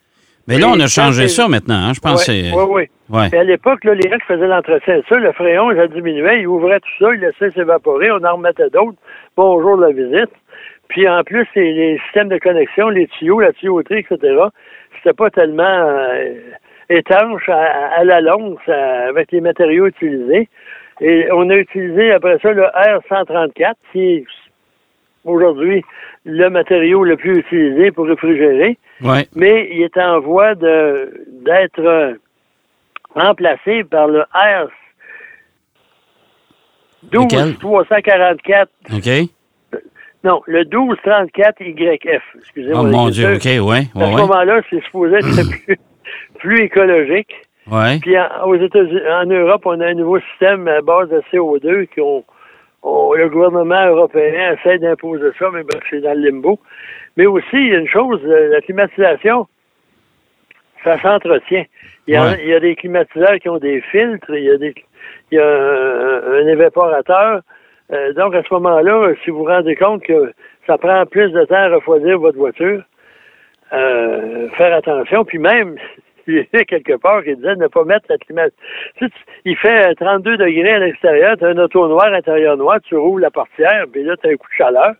Mais 0.49 0.59
là, 0.59 0.67
on 0.69 0.81
a 0.81 0.87
changé 0.89 1.29
ça 1.29 1.49
maintenant, 1.49 1.75
hein, 1.89 1.93
je 1.95 2.01
pense 2.01 2.27
Oui, 2.29 2.53
oui, 2.55 2.65
oui. 2.69 2.83
Ouais. 3.11 3.29
Mais 3.33 3.39
à 3.39 3.45
l'époque, 3.45 3.85
les 3.85 4.09
gens 4.11 4.17
qui 4.19 4.27
faisaient 4.27 4.47
l'entretien 4.47 4.99
de 4.99 5.05
ça, 5.09 5.17
le 5.17 5.33
fréon, 5.33 5.71
ça 5.77 5.87
diminuait, 5.87 6.41
ils 6.41 6.47
ouvraient 6.47 6.81
tout 6.81 7.05
ça, 7.05 7.15
ils 7.15 7.21
laissaient 7.21 7.51
s'évaporer, 7.53 8.11
on 8.11 8.25
en 8.25 8.37
remettait 8.37 8.71
d'autres. 8.71 8.99
Bonjour 9.37 9.77
la 9.77 9.91
visite. 9.93 10.31
Puis 10.89 11.09
en 11.09 11.23
plus, 11.23 11.47
les, 11.55 11.73
les 11.73 11.99
systèmes 12.05 12.29
de 12.29 12.39
connexion, 12.39 12.89
les 12.89 13.07
tuyaux, 13.07 13.41
la 13.41 13.53
tuyauterie, 13.53 14.01
etc., 14.01 14.19
c'était 14.97 15.15
pas 15.17 15.31
tellement 15.31 15.63
euh, 15.65 16.35
étanche 16.89 17.49
à, 17.49 17.63
à 17.99 18.05
la 18.05 18.21
longue 18.21 18.57
ça- 18.67 19.09
avec 19.09 19.31
les 19.33 19.41
matériaux 19.41 19.87
utilisés. 19.87 20.49
Et 21.01 21.27
on 21.33 21.49
a 21.51 21.55
utilisé 21.55 22.13
après 22.13 22.39
ça 22.43 22.53
le 22.53 22.63
R134, 22.65 23.75
qui 23.93 24.01
est 24.17 24.25
aujourd'hui 25.25 25.83
le 26.25 26.49
matériau 26.50 27.05
le 27.05 27.17
plus 27.17 27.38
utilisé 27.38 27.91
pour 27.91 28.07
réfrigérer 28.07 28.79
Ouais. 29.02 29.26
mais 29.35 29.69
il 29.73 29.83
est 29.83 29.97
en 29.99 30.21
voie 30.21 30.55
de 30.55 31.12
d'être 31.45 31.81
euh, 31.81 32.14
remplacé 33.14 33.85
par 33.85 34.07
le 34.09 34.21
R 34.33 34.69
Lequel? 37.12 37.55
12344. 37.61 38.71
OK. 38.95 39.29
Non, 40.25 40.41
le 40.47 40.62
1234YF. 40.64 42.21
Excusez-moi. 42.38 42.81
Oh 42.81 42.87
mon 42.87 43.09
Dieu. 43.11 43.35
OK, 43.35 43.45
ouais. 43.45 43.79
À 43.79 43.83
ce 43.93 43.99
Ouais, 43.99 44.11
moment-là, 44.23 44.61
c'est 44.71 44.81
supposé 44.85 45.17
être 45.17 45.50
plus, 45.67 45.79
plus 46.38 46.64
écologique. 46.64 47.33
Ouais. 47.69 47.99
Puis 48.00 48.17
en, 48.17 48.45
aux 48.47 48.55
États-Unis, 48.55 49.00
en 49.11 49.26
Europe, 49.26 49.62
on 49.64 49.81
a 49.81 49.87
un 49.87 49.95
nouveau 49.95 50.21
système 50.31 50.69
à 50.69 50.81
base 50.81 51.09
de 51.09 51.21
CO2 51.33 51.88
qui 51.88 52.00
ont, 52.00 52.25
ont- 52.83 53.12
le 53.15 53.29
gouvernement 53.29 53.87
européen 53.87 54.55
essaie 54.55 54.79
d'imposer 54.79 55.31
ça, 55.39 55.51
mais 55.53 55.62
bref, 55.62 55.83
c'est 55.91 56.01
dans 56.01 56.15
le 56.19 56.29
limbo. 56.31 56.59
Mais 57.17 57.27
aussi, 57.27 57.47
il 57.55 57.69
y 57.69 57.75
a 57.75 57.79
une 57.79 57.89
chose, 57.89 58.21
euh, 58.25 58.49
la 58.49 58.61
climatisation, 58.61 59.47
ça 60.85 60.99
s'entretient. 61.01 61.65
Il 62.07 62.15
y, 62.15 62.17
a, 62.17 62.25
Ouais. 62.25 62.39
il 62.43 62.49
y 62.49 62.55
a 62.55 62.61
des 62.61 62.75
climatiseurs 62.75 63.37
qui 63.41 63.49
ont 63.49 63.59
des 63.59 63.81
filtres, 63.83 64.31
il 64.31 64.45
y 64.45 64.51
a 64.51 64.57
des, 64.57 64.75
il 65.31 65.37
y 65.37 65.41
a 65.41 65.47
un, 65.47 66.33
un 66.43 66.47
évaporateur. 66.49 67.43
Euh, 67.93 68.12
donc, 68.15 68.35
à 68.35 68.43
ce 68.43 68.53
moment-là, 68.55 69.12
si 69.23 69.31
vous 69.31 69.39
vous 69.39 69.45
rendez 69.45 69.77
compte 69.77 70.03
que 70.03 70.33
ça 70.67 70.79
prend 70.79 71.05
plus 71.07 71.31
de 71.31 71.45
temps 71.45 71.55
à 71.55 71.69
refroidir 71.69 72.19
votre 72.19 72.39
voiture, 72.39 72.83
euh, 73.73 74.49
faire 74.51 74.75
attention. 74.75 75.25
Puis 75.25 75.39
même, 75.39 75.77
quelque 76.69 76.97
part 76.97 77.23
qui 77.25 77.35
disait 77.37 77.57
ne 77.57 77.67
pas 77.69 77.85
mettre 77.85 78.07
la 78.09 78.19
climatisation. 78.19 78.62
Tu- 78.99 79.11
il 79.45 79.57
fait 79.57 79.95
32 79.97 80.37
degrés 80.37 80.73
à 80.75 80.79
l'extérieur, 80.79 81.37
tu 81.38 81.45
as 81.45 81.49
un 81.49 81.59
auto 81.59 81.88
noir, 81.88 82.12
intérieur 82.12 82.57
noir, 82.57 82.79
tu 82.88 82.97
rouvres 82.97 83.21
la 83.21 83.31
portière, 83.31 83.85
puis 83.93 84.05
là, 84.05 84.14
tu 84.23 84.29
as 84.29 84.33
un 84.33 84.37
coup 84.37 84.49
de 84.49 84.57
chaleur. 84.57 84.93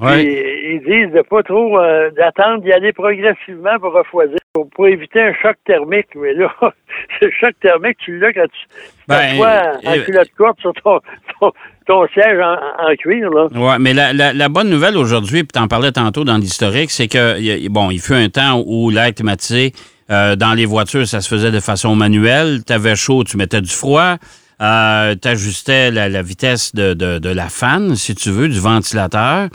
Ouais. 0.00 0.12
Puis, 0.24 0.74
ils 0.74 0.80
disent 0.86 1.12
de 1.12 1.22
pas 1.22 1.42
trop 1.42 1.76
euh, 1.80 2.10
d'attendre 2.12 2.62
d'y 2.62 2.72
aller 2.72 2.92
progressivement 2.92 3.80
pour 3.80 3.92
refroidir, 3.92 4.38
pour, 4.54 4.70
pour 4.70 4.86
éviter 4.86 5.20
un 5.20 5.34
choc 5.34 5.56
thermique. 5.66 6.06
Mais 6.14 6.34
là, 6.34 6.54
le 7.20 7.30
choc 7.32 7.50
thermique, 7.60 7.96
tu 7.98 8.16
l'as 8.16 8.32
quand 8.32 8.44
tu 8.46 8.66
Ben, 9.08 9.16
t'assois 9.16 9.80
en 9.84 9.96
euh, 9.98 10.04
culotte 10.04 10.30
courte 10.36 10.60
sur 10.60 10.72
ton, 10.74 11.00
ton, 11.40 11.50
ton 11.88 12.06
siège 12.14 12.38
en, 12.38 12.56
en 12.90 12.94
cuir. 12.94 13.28
Là. 13.30 13.48
Oui, 13.52 13.72
mais 13.80 13.92
la, 13.92 14.12
la- 14.12 14.32
la 14.32 14.48
bonne 14.48 14.70
nouvelle 14.70 14.96
aujourd'hui, 14.96 15.40
puis 15.42 15.48
tu 15.52 15.58
en 15.58 15.66
parlais 15.66 15.90
tantôt 15.90 16.22
dans 16.22 16.36
l'historique, 16.36 16.92
c'est 16.92 17.08
que, 17.08 17.68
bon, 17.68 17.90
il 17.90 17.98
fut 17.98 18.14
un 18.14 18.28
temps 18.28 18.62
où 18.64 18.90
l'air 18.90 19.12
climatisé, 19.12 19.72
euh, 20.10 20.36
dans 20.36 20.54
les 20.54 20.66
voitures, 20.66 21.06
ça 21.06 21.20
se 21.20 21.28
faisait 21.28 21.50
de 21.50 21.60
façon 21.60 21.94
manuelle. 21.94 22.62
Tu 22.66 22.72
avais 22.72 22.96
chaud, 22.96 23.24
tu 23.24 23.36
mettais 23.36 23.60
du 23.60 23.70
froid. 23.70 24.16
Euh, 24.60 25.14
tu 25.20 25.28
ajustais 25.28 25.90
la, 25.90 26.08
la 26.08 26.22
vitesse 26.22 26.74
de, 26.74 26.94
de- 26.94 27.18
de 27.18 27.28
la 27.28 27.48
fan, 27.48 27.94
si 27.94 28.14
tu 28.14 28.30
veux, 28.30 28.48
du 28.48 28.58
ventilateur. 28.58 29.48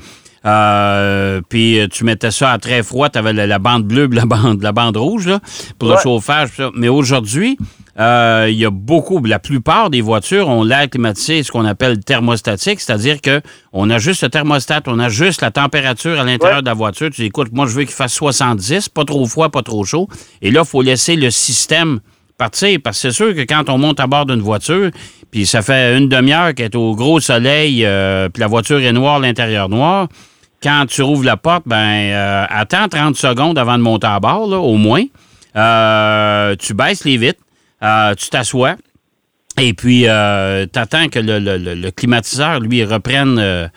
Euh, 0.45 1.41
puis 1.48 1.79
euh, 1.79 1.88
tu 1.88 2.03
mettais 2.03 2.31
ça 2.31 2.51
à 2.51 2.57
très 2.57 2.83
froid, 2.83 3.10
tu 3.10 3.17
avais 3.17 3.33
la, 3.33 3.48
la 3.48 3.60
bande 3.60 3.83
bleue, 3.86 4.07
la 4.12 4.25
bande, 4.25 4.62
la 4.62 4.72
bande 4.74 4.98
rouge 4.98 5.27
là, 5.27 5.39
pour 5.79 5.89
le 5.89 5.95
chauffage. 6.03 6.50
Mais 6.75 6.89
aujourd'hui, 6.89 7.57
euh, 8.00 8.47
il 8.50 8.55
y 8.55 8.65
a 8.65 8.71
beaucoup, 8.71 9.23
la 9.23 9.38
plupart 9.39 9.89
des 9.89 10.01
voitures 10.01 10.50
ont 10.50 10.63
l'air 10.63 10.89
climatisé, 10.89 11.43
ce 11.43 11.51
qu'on 11.51 11.65
appelle 11.65 12.00
thermostatique, 12.00 12.79
c'est-à-dire 12.79 13.21
que 13.21 13.41
on 13.71 13.89
ajuste 13.89 14.23
le 14.23 14.29
thermostat, 14.29 14.81
on 14.88 14.97
ajuste 15.00 15.41
la 15.41 15.51
température 15.51 16.19
à 16.19 16.23
l'intérieur 16.23 16.57
Ouais. 16.57 16.62
de 16.63 16.67
la 16.67 16.73
voiture. 16.73 17.09
Tu 17.12 17.21
dis, 17.21 17.27
écoute, 17.27 17.50
moi, 17.51 17.67
je 17.67 17.73
veux 17.73 17.83
qu'il 17.83 17.93
fasse 17.93 18.13
70, 18.13 18.89
pas 18.89 19.05
trop 19.05 19.25
froid, 19.27 19.50
pas 19.50 19.62
trop 19.62 19.83
chaud. 19.85 20.07
Et 20.41 20.50
là, 20.50 20.62
il 20.63 20.67
faut 20.67 20.81
laisser 20.81 21.15
le 21.15 21.29
système 21.29 22.00
partir, 22.38 22.79
parce 22.83 23.00
que 23.00 23.09
c'est 23.12 23.15
sûr 23.15 23.35
que 23.35 23.41
quand 23.41 23.69
on 23.69 23.77
monte 23.77 24.00
à 24.00 24.07
bord 24.07 24.25
d'une 24.25 24.41
voiture, 24.41 24.89
puis 25.29 25.45
ça 25.45 25.62
fait 25.62 25.95
une 25.97 26.09
demi-heure 26.09 26.55
qu'elle 26.55 26.65
est 26.65 26.75
au 26.75 26.95
gros 26.95 27.19
soleil, 27.19 27.85
euh, 27.85 28.27
puis 28.29 28.41
la 28.41 28.47
voiture 28.47 28.79
est 28.79 28.91
noire, 28.91 29.19
l'intérieur 29.19 29.69
noir, 29.69 30.07
quand 30.63 30.85
tu 30.89 31.03
rouvres 31.03 31.25
la 31.25 31.38
porte, 31.38 31.63
ben 31.67 31.75
euh, 31.77 32.45
attends 32.50 32.88
30 32.88 33.15
secondes 33.15 33.57
avant 33.59 33.77
de 33.77 33.83
monter 33.83 34.07
à 34.07 34.19
bord, 34.19 34.47
là, 34.47 34.57
au 34.57 34.77
moins. 34.77 35.03
Euh, 35.55 36.55
tu 36.57 36.73
baisses 36.73 37.05
les 37.05 37.17
vitres, 37.17 37.39
euh, 37.83 38.13
tu 38.15 38.29
t'assois, 38.29 38.75
et 39.61 39.73
puis 39.73 40.05
euh, 40.07 40.65
tu 40.71 40.79
attends 40.79 41.07
que 41.09 41.19
le, 41.19 41.39
le- 41.39 41.91
climatiseur, 41.91 42.59
lui, 42.59 42.83
reprenne, 42.83 43.37
euh, 43.39 43.67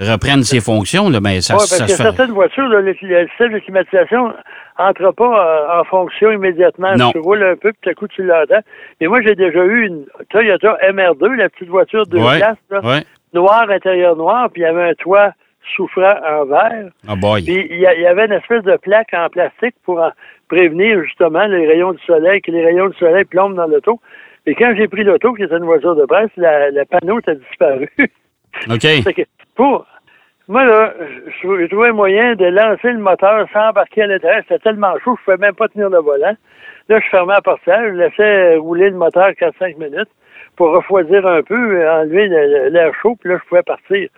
reprenne 0.00 0.42
ses 0.44 0.60
fonctions. 0.60 1.10
Là, 1.10 1.20
ben, 1.20 1.40
ça, 1.40 1.54
Ouais, 1.54 1.58
parce 1.58 1.70
ça 1.76 1.84
que 1.84 1.90
se 1.90 1.96
fait. 1.96 2.02
certaines 2.02 2.32
voitures, 2.32 2.68
là, 2.68 2.80
le, 2.80 2.94
système 2.94 3.52
de 3.52 3.58
climatisation 3.58 4.32
entre 4.78 5.10
pas 5.12 5.24
euh, 5.24 5.80
en 5.80 5.84
fonction 5.84 6.30
immédiatement. 6.30 6.94
Non. 6.96 7.10
Tu 7.12 7.18
roules 7.18 7.42
un 7.42 7.56
peu, 7.56 7.72
puis 7.72 7.80
tout 7.82 7.90
à 7.90 7.94
coup, 7.94 8.08
tu 8.08 8.22
l'entends. 8.22 8.60
Mais 9.00 9.06
moi, 9.06 9.20
j'ai 9.22 9.34
déjà 9.34 9.64
eu 9.64 9.86
une 9.86 10.04
Toyota 10.30 10.76
MR2, 10.90 11.34
la 11.36 11.48
petite 11.48 11.68
voiture 11.68 12.06
de 12.06 12.18
Ouais, 12.18 12.38
places, 12.38 12.56
là, 12.70 12.80
ouais. 12.84 13.02
noir, 13.32 13.70
intérieur 13.70 14.16
noir, 14.16 14.48
puis 14.52 14.62
il 14.62 14.64
y 14.64 14.68
avait 14.68 14.90
un 14.90 14.94
toit 14.94 15.32
souffrant 15.74 16.14
en 16.24 16.44
verre. 16.44 16.90
Boy. 17.16 17.42
Puis 17.42 17.66
il 17.70 17.80
y, 17.80 18.06
avait 18.06 18.26
une 18.26 18.32
espèce 18.32 18.62
de 18.62 18.76
plaque 18.76 19.12
en 19.12 19.28
plastique 19.28 19.74
pour 19.84 20.00
en 20.00 20.10
prévenir 20.48 21.02
justement 21.04 21.46
les 21.46 21.66
rayons 21.66 21.92
du 21.92 22.02
soleil, 22.04 22.40
que 22.40 22.50
les 22.50 22.64
rayons 22.64 22.88
du 22.88 22.96
soleil 22.96 23.24
plombent 23.24 23.56
dans 23.56 23.66
l'auto. 23.66 24.00
Et 24.46 24.54
quand 24.54 24.72
j'ai 24.76 24.86
pris 24.86 25.02
l'auto, 25.02 25.34
qui 25.34 25.42
était 25.42 25.56
une 25.56 25.64
voiture 25.64 25.96
de 25.96 26.04
presse, 26.04 26.30
la, 26.36 26.70
le 26.70 26.84
panneau 26.84 27.18
a 27.26 27.34
disparu. 27.34 27.90
OK. 28.70 29.14
Que 29.14 29.22
pour 29.54 29.86
moi, 30.48 30.64
là, 30.64 30.94
je 31.26 31.48
je 31.60 31.66
trouvais 31.66 31.92
moyen 31.92 32.36
de 32.36 32.44
lancer 32.44 32.92
le 32.92 32.98
moteur 32.98 33.46
sans 33.52 33.70
embarquer 33.70 34.02
à 34.02 34.06
l'intérieur. 34.06 34.42
C'était 34.48 34.60
tellement 34.60 34.94
chaud, 35.04 35.16
je 35.16 35.32
ne 35.32 35.36
pouvais 35.36 35.46
même 35.46 35.54
pas 35.54 35.68
tenir 35.68 35.90
le 35.90 35.98
volant. 35.98 36.36
Là, 36.88 37.00
je 37.00 37.08
fermais 37.08 37.34
la 37.34 37.40
portière, 37.40 37.82
je 37.82 37.94
laissais 37.94 38.56
rouler 38.56 38.90
le 38.90 38.96
moteur 38.96 39.30
4-5 39.30 39.76
minutes 39.76 40.08
pour 40.56 40.70
refroidir 40.70 41.26
un 41.26 41.42
peu, 41.42 41.88
enlever 41.88 42.28
le- 42.28 42.46
le- 42.64 42.68
l'air 42.70 42.92
chaud, 43.02 43.16
puis 43.20 43.30
là, 43.30 43.38
je 43.42 43.48
pouvais 43.48 43.62
partir. 43.62 44.08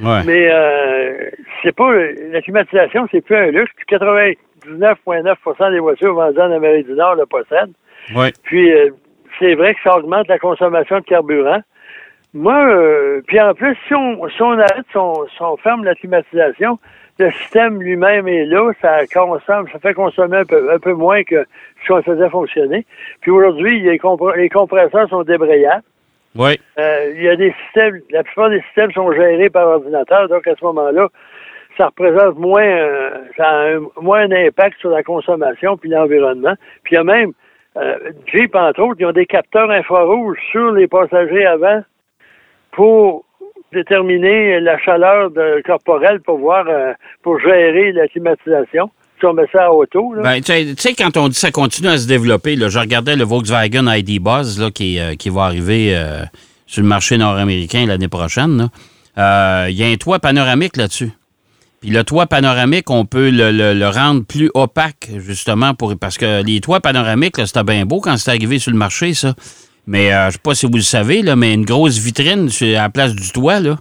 Ouais. 0.00 0.20
Mais 0.26 0.48
euh, 0.52 1.30
c'est 1.62 1.74
pas 1.74 1.90
la 2.30 2.42
climatisation, 2.42 3.06
c'est 3.10 3.20
plus 3.22 3.36
un 3.36 3.50
luxe. 3.50 3.72
Puis 3.76 3.86
99,9% 3.96 5.70
des 5.72 5.78
voitures 5.80 6.14
vendues 6.14 6.40
en 6.40 6.52
Amérique 6.52 6.86
du 6.86 6.94
Nord 6.94 7.14
le 7.16 7.26
possèdent. 7.26 7.72
Ouais. 8.14 8.32
Puis 8.44 8.72
euh, 8.72 8.90
c'est 9.38 9.54
vrai 9.54 9.74
que 9.74 9.80
ça 9.84 9.96
augmente 9.96 10.28
la 10.28 10.38
consommation 10.38 10.98
de 11.00 11.04
carburant. 11.04 11.60
Moi, 12.36 12.68
euh, 12.68 13.22
puis 13.26 13.40
en 13.40 13.54
plus, 13.54 13.74
si 13.88 13.94
on, 13.94 14.28
si 14.28 14.42
on 14.42 14.52
arrête, 14.52 14.84
si 14.90 14.96
on, 14.98 15.26
si 15.26 15.40
on 15.40 15.56
ferme 15.56 15.84
la 15.84 15.94
climatisation, 15.94 16.78
le 17.18 17.30
système 17.30 17.80
lui-même 17.80 18.28
est 18.28 18.44
là, 18.44 18.72
ça 18.82 19.06
consomme, 19.06 19.66
ça 19.72 19.78
fait 19.78 19.94
consommer 19.94 20.36
un 20.36 20.44
peu, 20.44 20.70
un 20.70 20.78
peu 20.78 20.92
moins 20.92 21.22
que 21.24 21.46
si 21.82 21.92
on 21.92 21.96
le 21.96 22.02
faisait 22.02 22.28
fonctionner. 22.28 22.84
Puis 23.22 23.30
aujourd'hui, 23.30 23.80
les, 23.80 23.98
compre- 23.98 24.36
les 24.36 24.50
compresseurs 24.50 25.08
sont 25.08 25.22
débrayables. 25.22 25.82
Ouais. 26.36 26.58
Euh, 26.78 27.12
il 27.16 27.22
y 27.22 27.28
a 27.30 27.36
des 27.36 27.54
systèmes, 27.64 28.00
la 28.10 28.22
plupart 28.22 28.50
des 28.50 28.60
systèmes 28.62 28.92
sont 28.92 29.10
gérés 29.12 29.48
par 29.48 29.66
ordinateur, 29.66 30.28
donc 30.28 30.46
à 30.46 30.54
ce 30.54 30.64
moment-là, 30.66 31.08
ça 31.78 31.86
représente 31.86 32.36
moins, 32.36 32.66
euh, 32.66 33.10
ça 33.38 33.48
a 33.48 33.68
un, 33.70 33.80
moins 34.00 34.20
un 34.20 34.32
impact 34.32 34.78
sur 34.80 34.90
la 34.90 35.02
consommation 35.02 35.78
puis 35.78 35.88
l'environnement. 35.88 36.54
Puis 36.84 36.94
il 36.94 36.96
y 36.96 36.98
a 36.98 37.04
même 37.04 37.32
euh, 37.78 37.96
Jeep, 38.26 38.54
entre 38.54 38.82
autres, 38.82 38.96
ils 39.00 39.06
ont 39.06 39.12
des 39.12 39.26
capteurs 39.26 39.70
infrarouges 39.70 40.38
sur 40.50 40.72
les 40.72 40.86
passagers 40.86 41.46
avant 41.46 41.82
pour 42.76 43.24
déterminer 43.72 44.60
la 44.60 44.78
chaleur 44.78 45.30
corporelle 45.66 46.20
pour 46.20 46.38
voir, 46.38 46.66
euh, 46.68 46.92
pour 47.22 47.40
gérer 47.40 47.90
la 47.92 48.06
climatisation. 48.06 48.90
Si 49.18 49.24
on 49.24 49.32
met 49.32 49.46
ça 49.50 49.64
à 49.64 49.70
auto. 49.70 50.12
Ben, 50.22 50.40
tu 50.42 50.52
sais- 50.76 50.94
quand 50.94 51.16
on 51.16 51.28
dit 51.28 51.34
ça 51.34 51.50
continue 51.50 51.88
à 51.88 51.96
se 51.96 52.06
développer, 52.06 52.54
là, 52.54 52.68
je 52.68 52.78
regardais 52.78 53.16
le 53.16 53.24
Volkswagen 53.24 53.86
ID 53.88 54.20
Buzz 54.20 54.60
là, 54.60 54.70
qui, 54.70 55.00
euh, 55.00 55.14
qui 55.14 55.30
va 55.30 55.44
arriver 55.44 55.96
euh, 55.96 56.22
sur 56.66 56.82
le 56.82 56.88
marché 56.88 57.16
nord-américain 57.16 57.86
l'année 57.86 58.08
prochaine. 58.08 58.68
Il 59.16 59.72
y 59.72 59.82
a 59.82 59.86
un 59.86 59.96
toit 59.96 60.18
panoramique 60.18 60.76
là-dessus. 60.76 61.10
Puis 61.80 61.90
le 61.90 62.04
toit 62.04 62.26
panoramique, 62.26 62.90
on 62.90 63.06
peut 63.06 63.30
le, 63.30 63.88
rendre 63.88 64.24
plus 64.24 64.50
opaque, 64.52 65.08
justement, 65.16 65.72
pour 65.74 65.94
parce 65.98 66.18
que 66.18 66.42
les 66.42 66.60
toits 66.60 66.80
panoramiques, 66.80 67.36
c'était 67.46 67.64
bien 67.64 67.86
beau 67.86 68.00
quand 68.00 68.16
c'est 68.18 68.30
arrivé 68.30 68.58
sur 68.58 68.72
le 68.72 68.78
marché, 68.78 69.14
ça. 69.14 69.34
Mais 69.86 70.12
euh, 70.12 70.26
je 70.26 70.32
sais 70.32 70.38
pas 70.42 70.54
si 70.54 70.66
vous 70.66 70.74
le 70.74 70.80
savez, 70.80 71.22
là, 71.22 71.36
mais 71.36 71.54
une 71.54 71.64
grosse 71.64 71.98
vitrine 71.98 72.48
sur, 72.48 72.66
à 72.78 72.82
la 72.82 72.88
place 72.90 73.14
du 73.14 73.30
toit, 73.32 73.60
là, 73.60 73.76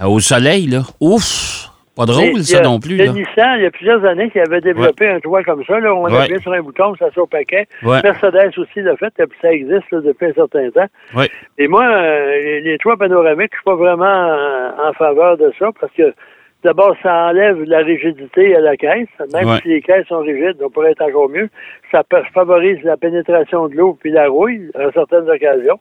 euh, 0.00 0.06
au 0.06 0.20
soleil, 0.20 0.66
là. 0.68 0.82
Ouf! 1.00 1.68
Pas 1.94 2.06
drôle, 2.06 2.42
ça 2.42 2.60
a- 2.60 2.62
non 2.62 2.80
plus. 2.80 2.96
le 2.96 3.04
Là. 3.04 3.12
Nissan, 3.12 3.58
il 3.58 3.64
y 3.64 3.66
a 3.66 3.70
plusieurs 3.70 4.02
années, 4.06 4.30
qui 4.30 4.40
avait 4.40 4.62
développé 4.62 5.06
un 5.08 5.20
toit 5.20 5.44
comme 5.44 5.62
ça. 5.66 5.78
Là, 5.78 5.92
où 5.94 5.98
on 5.98 6.04
Ouais. 6.04 6.20
appuyait 6.22 6.40
sur 6.40 6.52
un 6.54 6.62
bouton, 6.62 6.94
ça 6.98 7.10
sort 7.12 7.24
au 7.24 7.26
paquet. 7.26 7.66
Ouais. 7.82 8.00
Mercedes 8.02 8.52
aussi 8.56 8.80
l'a 8.80 8.96
fait, 8.96 9.12
puis 9.14 9.38
ça 9.42 9.52
existe 9.52 9.90
là, 9.90 10.00
depuis 10.00 10.26
un 10.28 10.32
certain 10.32 10.70
temps. 10.70 11.22
Et 11.58 11.68
moi, 11.68 11.84
euh, 11.84 12.40
les, 12.42 12.60
les 12.62 12.78
toits 12.78 12.96
panoramiques, 12.96 13.50
je 13.52 13.56
suis 13.58 13.64
pas 13.64 13.74
vraiment 13.74 14.06
en, 14.06 14.88
en 14.88 14.92
faveur 14.94 15.36
de 15.36 15.52
ça 15.58 15.66
parce 15.78 15.92
que 15.92 16.14
d'abord, 16.62 16.94
ça 17.02 17.26
enlève 17.28 17.62
la 17.64 17.78
rigidité 17.78 18.54
à 18.56 18.60
la 18.60 18.76
caisse. 18.76 19.08
Même 19.32 19.48
Ouais. 19.48 19.58
si 19.62 19.68
les 19.68 19.82
caisses 19.82 20.06
sont 20.06 20.20
rigides, 20.20 20.62
on 20.62 20.70
pourrait 20.70 20.92
être 20.92 21.02
encore 21.02 21.28
mieux. 21.28 21.48
Ça 21.90 22.02
favorise 22.34 22.82
la 22.82 22.96
pénétration 22.96 23.68
de 23.68 23.74
l'eau 23.76 23.96
puis 24.00 24.10
la 24.10 24.28
rouille 24.28 24.70
à 24.74 24.90
certaines 24.92 25.28
occasions. 25.28 25.80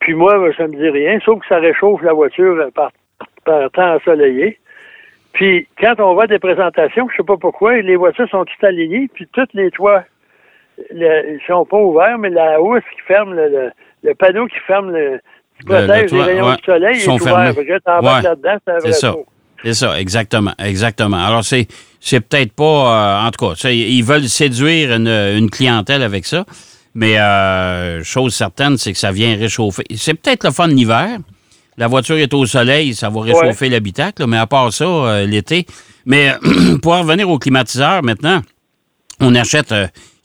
Puis 0.00 0.14
moi, 0.14 0.34
ça 0.56 0.66
me 0.66 0.76
dit 0.76 0.88
rien, 0.90 1.18
sauf 1.24 1.40
que 1.40 1.46
ça 1.46 1.56
réchauffe 1.58 2.02
la 2.02 2.12
voiture 2.12 2.68
par, 2.74 2.90
par 3.44 3.70
temps 3.70 3.94
ensoleillé. 3.96 4.58
Puis 5.32 5.66
quand 5.80 5.98
on 6.00 6.14
voit 6.14 6.26
des 6.26 6.38
présentations, 6.38 7.08
je 7.10 7.16
sais 7.16 7.22
pas 7.26 7.36
pourquoi, 7.36 7.76
les 7.80 7.96
voitures 7.96 8.28
sont 8.28 8.44
toutes 8.44 8.64
alignées, 8.64 9.08
puis 9.12 9.26
tous 9.32 9.46
les 9.54 9.70
toits 9.70 10.04
le- 10.90 11.34
ils 11.34 11.40
sont 11.46 11.64
pas 11.64 11.78
ouverts, 11.78 12.18
mais 12.18 12.28
la 12.30 12.60
housse 12.60 12.82
qui 12.94 13.00
ferme 13.06 13.34
le, 13.34 13.48
le, 13.48 13.70
le 14.02 14.14
panneau 14.14 14.46
qui 14.46 14.58
ferme 14.66 14.90
le 14.92 15.18
qui 15.58 15.66
Le- 15.68 15.74
le 15.80 15.86
protège 15.86 16.10
toit, 16.10 16.18
les 16.18 16.24
rayons 16.32 16.46
ouais, 16.50 16.56
du 16.56 16.62
soleil 16.64 16.94
sont 16.96 17.16
est 17.16 17.22
ouvert. 17.22 17.54
fermés. 17.54 17.68
Ouais. 18.08 18.22
là-dedans, 18.22 18.56
c'est 18.66 18.70
un 18.72 18.78
vrai 18.78 18.92
C'est 18.92 18.92
ça. 18.92 19.14
C'est 19.66 19.74
ça, 19.74 20.00
exactement, 20.00 20.52
exactement. 20.60 21.16
Alors, 21.16 21.44
c'est, 21.44 21.66
c'est 21.98 22.20
peut-être 22.20 22.52
pas, 22.52 23.24
euh, 23.24 23.26
en 23.26 23.30
tout 23.32 23.48
cas, 23.48 23.68
ils 23.68 24.04
veulent 24.04 24.28
séduire 24.28 24.94
une, 24.94 25.08
une 25.08 25.50
clientèle 25.50 26.04
avec 26.04 26.24
ça, 26.24 26.46
mais 26.94 27.18
euh, 27.18 28.04
chose 28.04 28.32
certaine, 28.32 28.78
c'est 28.78 28.92
que 28.92 28.98
ça 28.98 29.10
vient 29.10 29.36
réchauffer. 29.36 29.82
C'est 29.96 30.14
peut-être 30.14 30.44
le 30.44 30.52
fun 30.52 30.68
l'hiver. 30.68 31.18
La 31.78 31.88
voiture 31.88 32.16
est 32.16 32.32
au 32.32 32.46
soleil, 32.46 32.94
ça 32.94 33.08
va 33.10 33.22
réchauffer 33.22 33.68
l'habitacle, 33.68 34.24
mais 34.28 34.36
à 34.36 34.46
part 34.46 34.72
ça, 34.72 34.84
euh, 34.84 35.26
l'été. 35.26 35.66
Mais 36.04 36.32
pour 36.80 36.92
en 36.92 37.00
revenir 37.02 37.28
au 37.28 37.40
climatiseur 37.40 38.04
maintenant, 38.04 38.42
on 39.18 39.34
achète, 39.34 39.74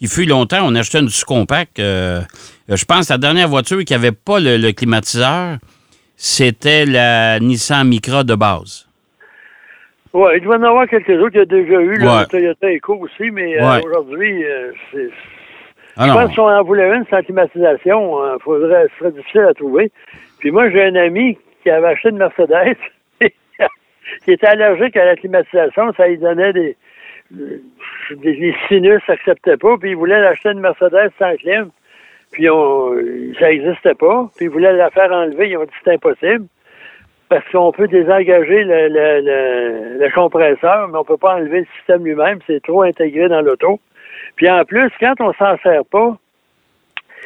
il 0.01 0.07
fut 0.07 0.25
longtemps, 0.25 0.59
on 0.61 0.75
achetait 0.75 0.99
une 0.99 1.09
sous-compact. 1.09 1.77
je 1.79 2.85
pense 2.87 3.07
que 3.07 3.13
la 3.13 3.17
dernière 3.17 3.49
voiture 3.49 3.83
qui 3.85 3.93
n'avait 3.93 4.11
pas 4.11 4.39
le, 4.39 4.57
le 4.57 4.71
climatiseur, 4.71 5.57
c'était 6.15 6.85
la 6.85 7.39
Nissan 7.39 7.87
Micra 7.87 8.23
de 8.23 8.35
base. 8.35 8.85
Ouais, 10.13 10.37
il 10.37 10.43
doit 10.43 10.55
y 10.55 10.59
en 10.59 10.63
avoir 10.63 10.87
quelques 10.87 11.09
autres. 11.09 11.29
Qu'il 11.29 11.39
y 11.39 11.41
a 11.41 11.45
déjà 11.45 11.79
eu, 11.81 11.91
Ouais. 11.91 12.21
le 12.21 12.27
Toyota 12.27 12.71
Eco 12.71 12.95
aussi, 12.95 13.31
mais 13.31 13.59
euh, 13.61 13.79
aujourd'hui, 13.85 14.43
euh, 14.43 14.71
c'est 14.91 15.09
Ah 15.97 16.07
je 16.07 16.13
pense 16.13 16.27
que 16.27 16.33
si 16.33 16.39
on 16.39 16.47
en 16.47 16.63
voulait 16.63 16.93
une 16.95 17.05
sans 17.05 17.21
climatisation, 17.21 18.21
euh, 18.23 18.37
faudrait, 18.39 18.87
ce 18.93 18.99
serait 18.99 19.11
difficile 19.11 19.41
à 19.41 19.53
trouver. 19.53 19.91
Puis 20.39 20.51
moi, 20.51 20.69
j'ai 20.69 20.83
un 20.83 20.95
ami 20.95 21.37
qui 21.63 21.69
avait 21.69 21.87
acheté 21.87 22.09
une 22.09 22.17
Mercedes, 22.17 22.75
qui 23.21 24.31
était 24.31 24.47
allergique 24.47 24.97
à 24.97 25.05
la 25.05 25.15
climatisation, 25.15 25.93
ça 25.93 26.07
lui 26.07 26.17
donnait 26.17 26.53
des, 26.53 26.75
des, 27.31 27.61
des 28.17 28.55
sinus, 28.67 29.01
n'acceptait 29.07 29.57
pas, 29.57 29.77
puis 29.77 29.91
il 29.91 29.95
voulait 29.95 30.15
acheter 30.15 30.49
une 30.49 30.59
Mercedes 30.59 31.11
sans 31.19 31.35
clim, 31.37 31.69
puis 32.31 32.49
on, 32.49 32.93
ça 33.39 33.49
n'existait 33.49 33.93
pas, 33.93 34.29
puis 34.35 34.45
il 34.45 34.49
voulait 34.51 34.73
la 34.73 34.89
faire 34.89 35.11
enlever, 35.11 35.49
ils 35.49 35.57
ont 35.57 35.63
dit 35.63 35.71
c'est 35.83 35.93
impossible, 35.93 36.45
parce 37.31 37.47
qu'on 37.49 37.71
peut 37.71 37.87
désengager 37.87 38.65
le, 38.65 38.89
le, 38.89 39.21
le, 39.21 40.05
le 40.05 40.11
compresseur, 40.11 40.89
mais 40.89 40.97
on 40.97 41.05
peut 41.05 41.15
pas 41.15 41.35
enlever 41.35 41.61
le 41.61 41.67
système 41.77 42.03
lui-même, 42.03 42.39
c'est 42.45 42.61
trop 42.61 42.81
intégré 42.81 43.29
dans 43.29 43.39
l'auto. 43.39 43.79
Puis 44.35 44.49
en 44.49 44.65
plus, 44.65 44.89
quand 44.99 45.13
on 45.21 45.31
s'en 45.33 45.57
sert 45.63 45.85
pas, 45.85 46.17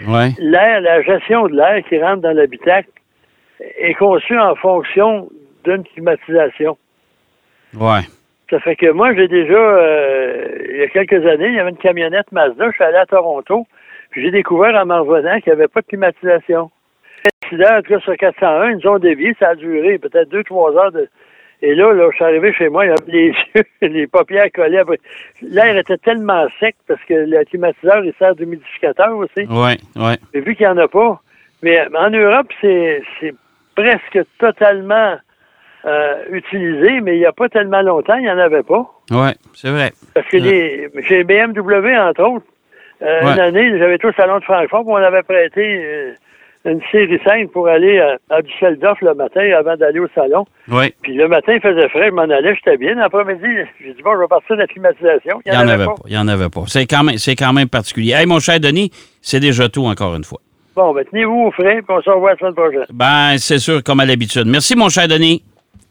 Ouais. 0.08 0.30
l'air, 0.38 0.82
la 0.82 1.02
gestion 1.02 1.48
de 1.48 1.56
l'air 1.56 1.82
qui 1.90 1.98
rentre 2.00 2.22
dans 2.22 2.36
l'habitacle 2.36 2.90
est 3.80 3.94
conçue 3.96 4.38
en 4.38 4.54
fonction 4.56 5.30
d'une 5.64 5.84
climatisation. 5.86 6.78
Ouais. 7.74 8.02
Ça 8.50 8.60
fait 8.60 8.76
que 8.76 8.92
moi, 8.92 9.16
j'ai 9.16 9.28
déjà, 9.28 9.54
euh, 9.58 10.50
il 10.70 10.78
y 10.78 10.84
a 10.84 10.88
quelques 10.90 11.26
années, 11.26 11.48
il 11.48 11.56
y 11.56 11.60
avait 11.60 11.72
une 11.72 11.78
camionnette 11.78 12.32
Mazda, 12.32 12.68
je 12.68 12.74
suis 12.76 12.84
allé 12.84 12.98
à 12.98 13.06
Toronto, 13.08 13.66
puis 14.12 14.22
j'ai 14.22 14.32
découvert 14.32 14.76
en 14.76 14.86
m'en 14.86 15.02
revenant 15.04 15.40
qu'il 15.40 15.52
n'y 15.54 15.60
avait 15.60 15.70
pas 15.70 15.82
de 15.82 15.88
climatisation. 15.88 16.70
Tout 17.50 17.58
cas, 17.58 18.00
sur 18.00 18.16
401, 18.18 18.72
ils 18.80 18.88
ont 18.88 18.98
dévié, 18.98 19.36
ça 19.40 19.50
a 19.50 19.56
duré 19.56 19.98
peut-être 20.00 20.30
deux, 20.30 20.44
trois 20.44 20.76
heures 20.76 20.92
de... 20.92 21.08
Et 21.62 21.74
là, 21.74 21.94
là, 21.94 22.08
je 22.12 22.16
suis 22.16 22.26
arrivé 22.26 22.52
chez 22.54 22.70
moi, 22.70 22.84
avait 22.84 22.96
les 23.08 23.28
yeux, 23.56 23.64
les 23.82 24.08
paupières 24.08 24.52
collées. 24.54 24.82
L'air 25.42 25.78
était 25.78 25.98
tellement 25.98 26.46
sec 26.60 26.76
parce 26.88 27.02
que 27.08 27.14
le 27.14 27.44
climatiseur, 27.46 28.04
il 28.04 28.14
sert 28.20 28.36
d'humidificateur 28.36 29.16
aussi. 29.16 29.46
Ouais. 29.50 29.78
Ouais. 29.96 30.18
Mais 30.34 30.42
vu 30.42 30.56
qu'il 30.56 30.66
n'y 30.66 30.72
en 30.72 30.78
a 30.78 30.88
pas. 30.88 31.22
Mais 31.64 31.82
en 31.96 32.10
Europe, 32.10 32.48
c'est 32.62 33.02
c'est 33.20 33.34
presque 33.76 34.20
totalement 34.38 35.16
euh, 35.86 36.16
utilisé, 36.32 37.00
mais 37.02 37.16
il 37.16 37.20
n'y 37.20 37.26
a 37.26 37.32
pas 37.32 37.48
tellement 37.50 37.82
longtemps, 37.82 38.16
il 38.16 38.24
n'y 38.24 38.30
en 38.32 38.38
avait 38.38 38.64
pas. 38.64 38.86
Ouais. 39.12 39.34
C'est 39.54 39.70
vrai. 39.72 39.92
Parce 40.14 40.28
que 40.28 40.38
les, 40.38 40.90
chez 41.04 41.24
BMW, 41.24 41.96
entre 41.98 42.24
autres, 42.24 42.46
euh, 43.02 43.24
Ouais. 43.24 43.34
une 43.34 43.40
année, 43.40 43.80
j'avais 43.80 43.98
tout 43.98 44.08
au 44.08 44.14
salon 44.14 44.40
de 44.40 44.44
Francfort, 44.44 44.84
on 44.88 44.96
avait 44.98 45.24
prêté 45.24 45.84
euh, 45.86 46.14
une 46.72 46.82
série 46.92 47.20
5 47.24 47.52
pour 47.52 47.68
aller 47.68 48.00
à, 48.00 48.18
à 48.30 48.42
Düsseldorf 48.42 48.98
le 49.02 49.14
matin 49.14 49.42
avant 49.58 49.76
d'aller 49.78 50.00
au 50.00 50.08
salon. 50.16 50.46
Ouais. 50.70 50.94
Puis 51.04 51.14
le 51.16 51.28
matin, 51.28 51.54
il 51.54 51.62
faisait 51.62 51.88
frais, 51.90 52.08
je 52.08 52.14
m'en 52.14 52.24
allais, 52.24 52.56
j'étais 52.56 52.78
bien. 52.78 52.96
L'après-midi, 52.96 53.46
j'ai 53.82 53.94
dit, 53.94 54.02
bon, 54.02 54.14
je 54.16 54.22
vais 54.22 54.28
partir 54.28 54.56
de 54.56 54.62
la 54.62 54.68
climatisation. 54.68 55.42
Il 55.46 55.52
n'y 55.52 55.58
en 55.58 55.68
avait 55.68 55.86
pas. 55.86 55.96
Il 56.08 56.12
n'y 56.12 56.18
en 56.18 56.28
avait 56.28 56.50
pas. 56.50 56.64
C'est 56.68 56.86
quand, 56.88 57.04
même- 57.04 57.18
c'est 57.18 57.36
quand 57.36 57.54
même 57.54 57.70
particulier. 57.70 58.14
Hey, 58.14 58.26
mon 58.26 58.40
cher 58.40 58.60
Denis, 58.60 58.92
c'est 59.22 59.40
déjà 59.40 59.70
tout 59.70 59.86
encore 59.86 60.16
une 60.16 60.24
fois. 60.24 60.40
Bon, 60.76 60.94
ben, 60.94 61.06
tenez-vous 61.10 61.46
au 61.48 61.52
frais, 61.52 61.76
puis 61.82 61.86
on 61.98 62.02
se 62.02 62.10
revoit 62.10 62.32
la 62.32 62.38
semaine 62.38 62.54
prochaine. 62.54 62.86
Ben, 62.92 63.38
c'est 63.38 63.60
sûr, 63.60 63.82
comme 63.84 64.00
à 64.02 64.06
l'habitude. 64.06 64.46
Merci, 64.46 64.76
mon 64.76 64.90
cher 64.90 65.08
Denis. 65.08 65.42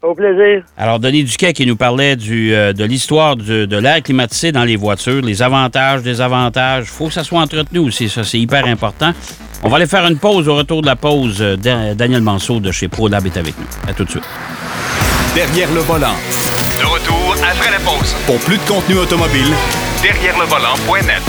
Au 0.06 0.14
plaisir. 0.14 0.62
Alors, 0.76 0.98
Denis 1.00 1.24
Duquet 1.24 1.52
qui 1.54 1.64
nous 1.66 1.76
parlait 1.76 2.14
du, 2.16 2.54
euh, 2.54 2.72
de 2.74 2.84
l'histoire 2.84 3.36
de 3.36 3.76
l'air 3.78 4.02
climatisé 4.02 4.52
dans 4.52 4.64
les 4.64 4.76
voitures, 4.76 5.22
les 5.22 5.40
avantages, 5.42 6.02
désavantages. 6.02 6.84
Il 6.86 6.90
faut 6.90 7.06
que 7.06 7.14
ça 7.14 7.24
soit 7.24 7.40
entretenu 7.40 7.78
aussi, 7.78 8.08
ça, 8.10 8.22
c'est 8.22 8.38
hyper 8.38 8.66
important. 8.66 9.12
On 9.62 9.68
va 9.70 9.76
aller 9.76 9.86
faire 9.86 10.04
une 10.06 10.18
pause. 10.18 10.46
Au 10.46 10.56
retour 10.56 10.82
de 10.82 10.86
la 10.86 10.96
pause, 10.96 11.38
euh, 11.40 11.56
Dan- 11.56 11.94
Daniel 11.94 12.20
Manceau 12.20 12.60
de 12.60 12.70
chez 12.70 12.88
ProLab 12.88 13.24
est 13.24 13.36
avec 13.38 13.54
nous. 13.58 13.64
À 13.90 13.94
tout 13.94 14.04
de 14.04 14.10
suite. 14.10 14.24
Derrière 15.34 15.72
le 15.72 15.80
volant. 15.80 16.14
De 16.70 16.84
retour 16.84 17.34
après 17.42 17.70
la 17.70 17.78
pause. 17.78 18.14
Pour 18.26 18.38
plus 18.40 18.58
de 18.58 18.62
contenu 18.68 18.96
automobile, 18.96 19.52
Derrière 20.02 20.38
le 20.38 20.44
volant.net. 20.44 21.22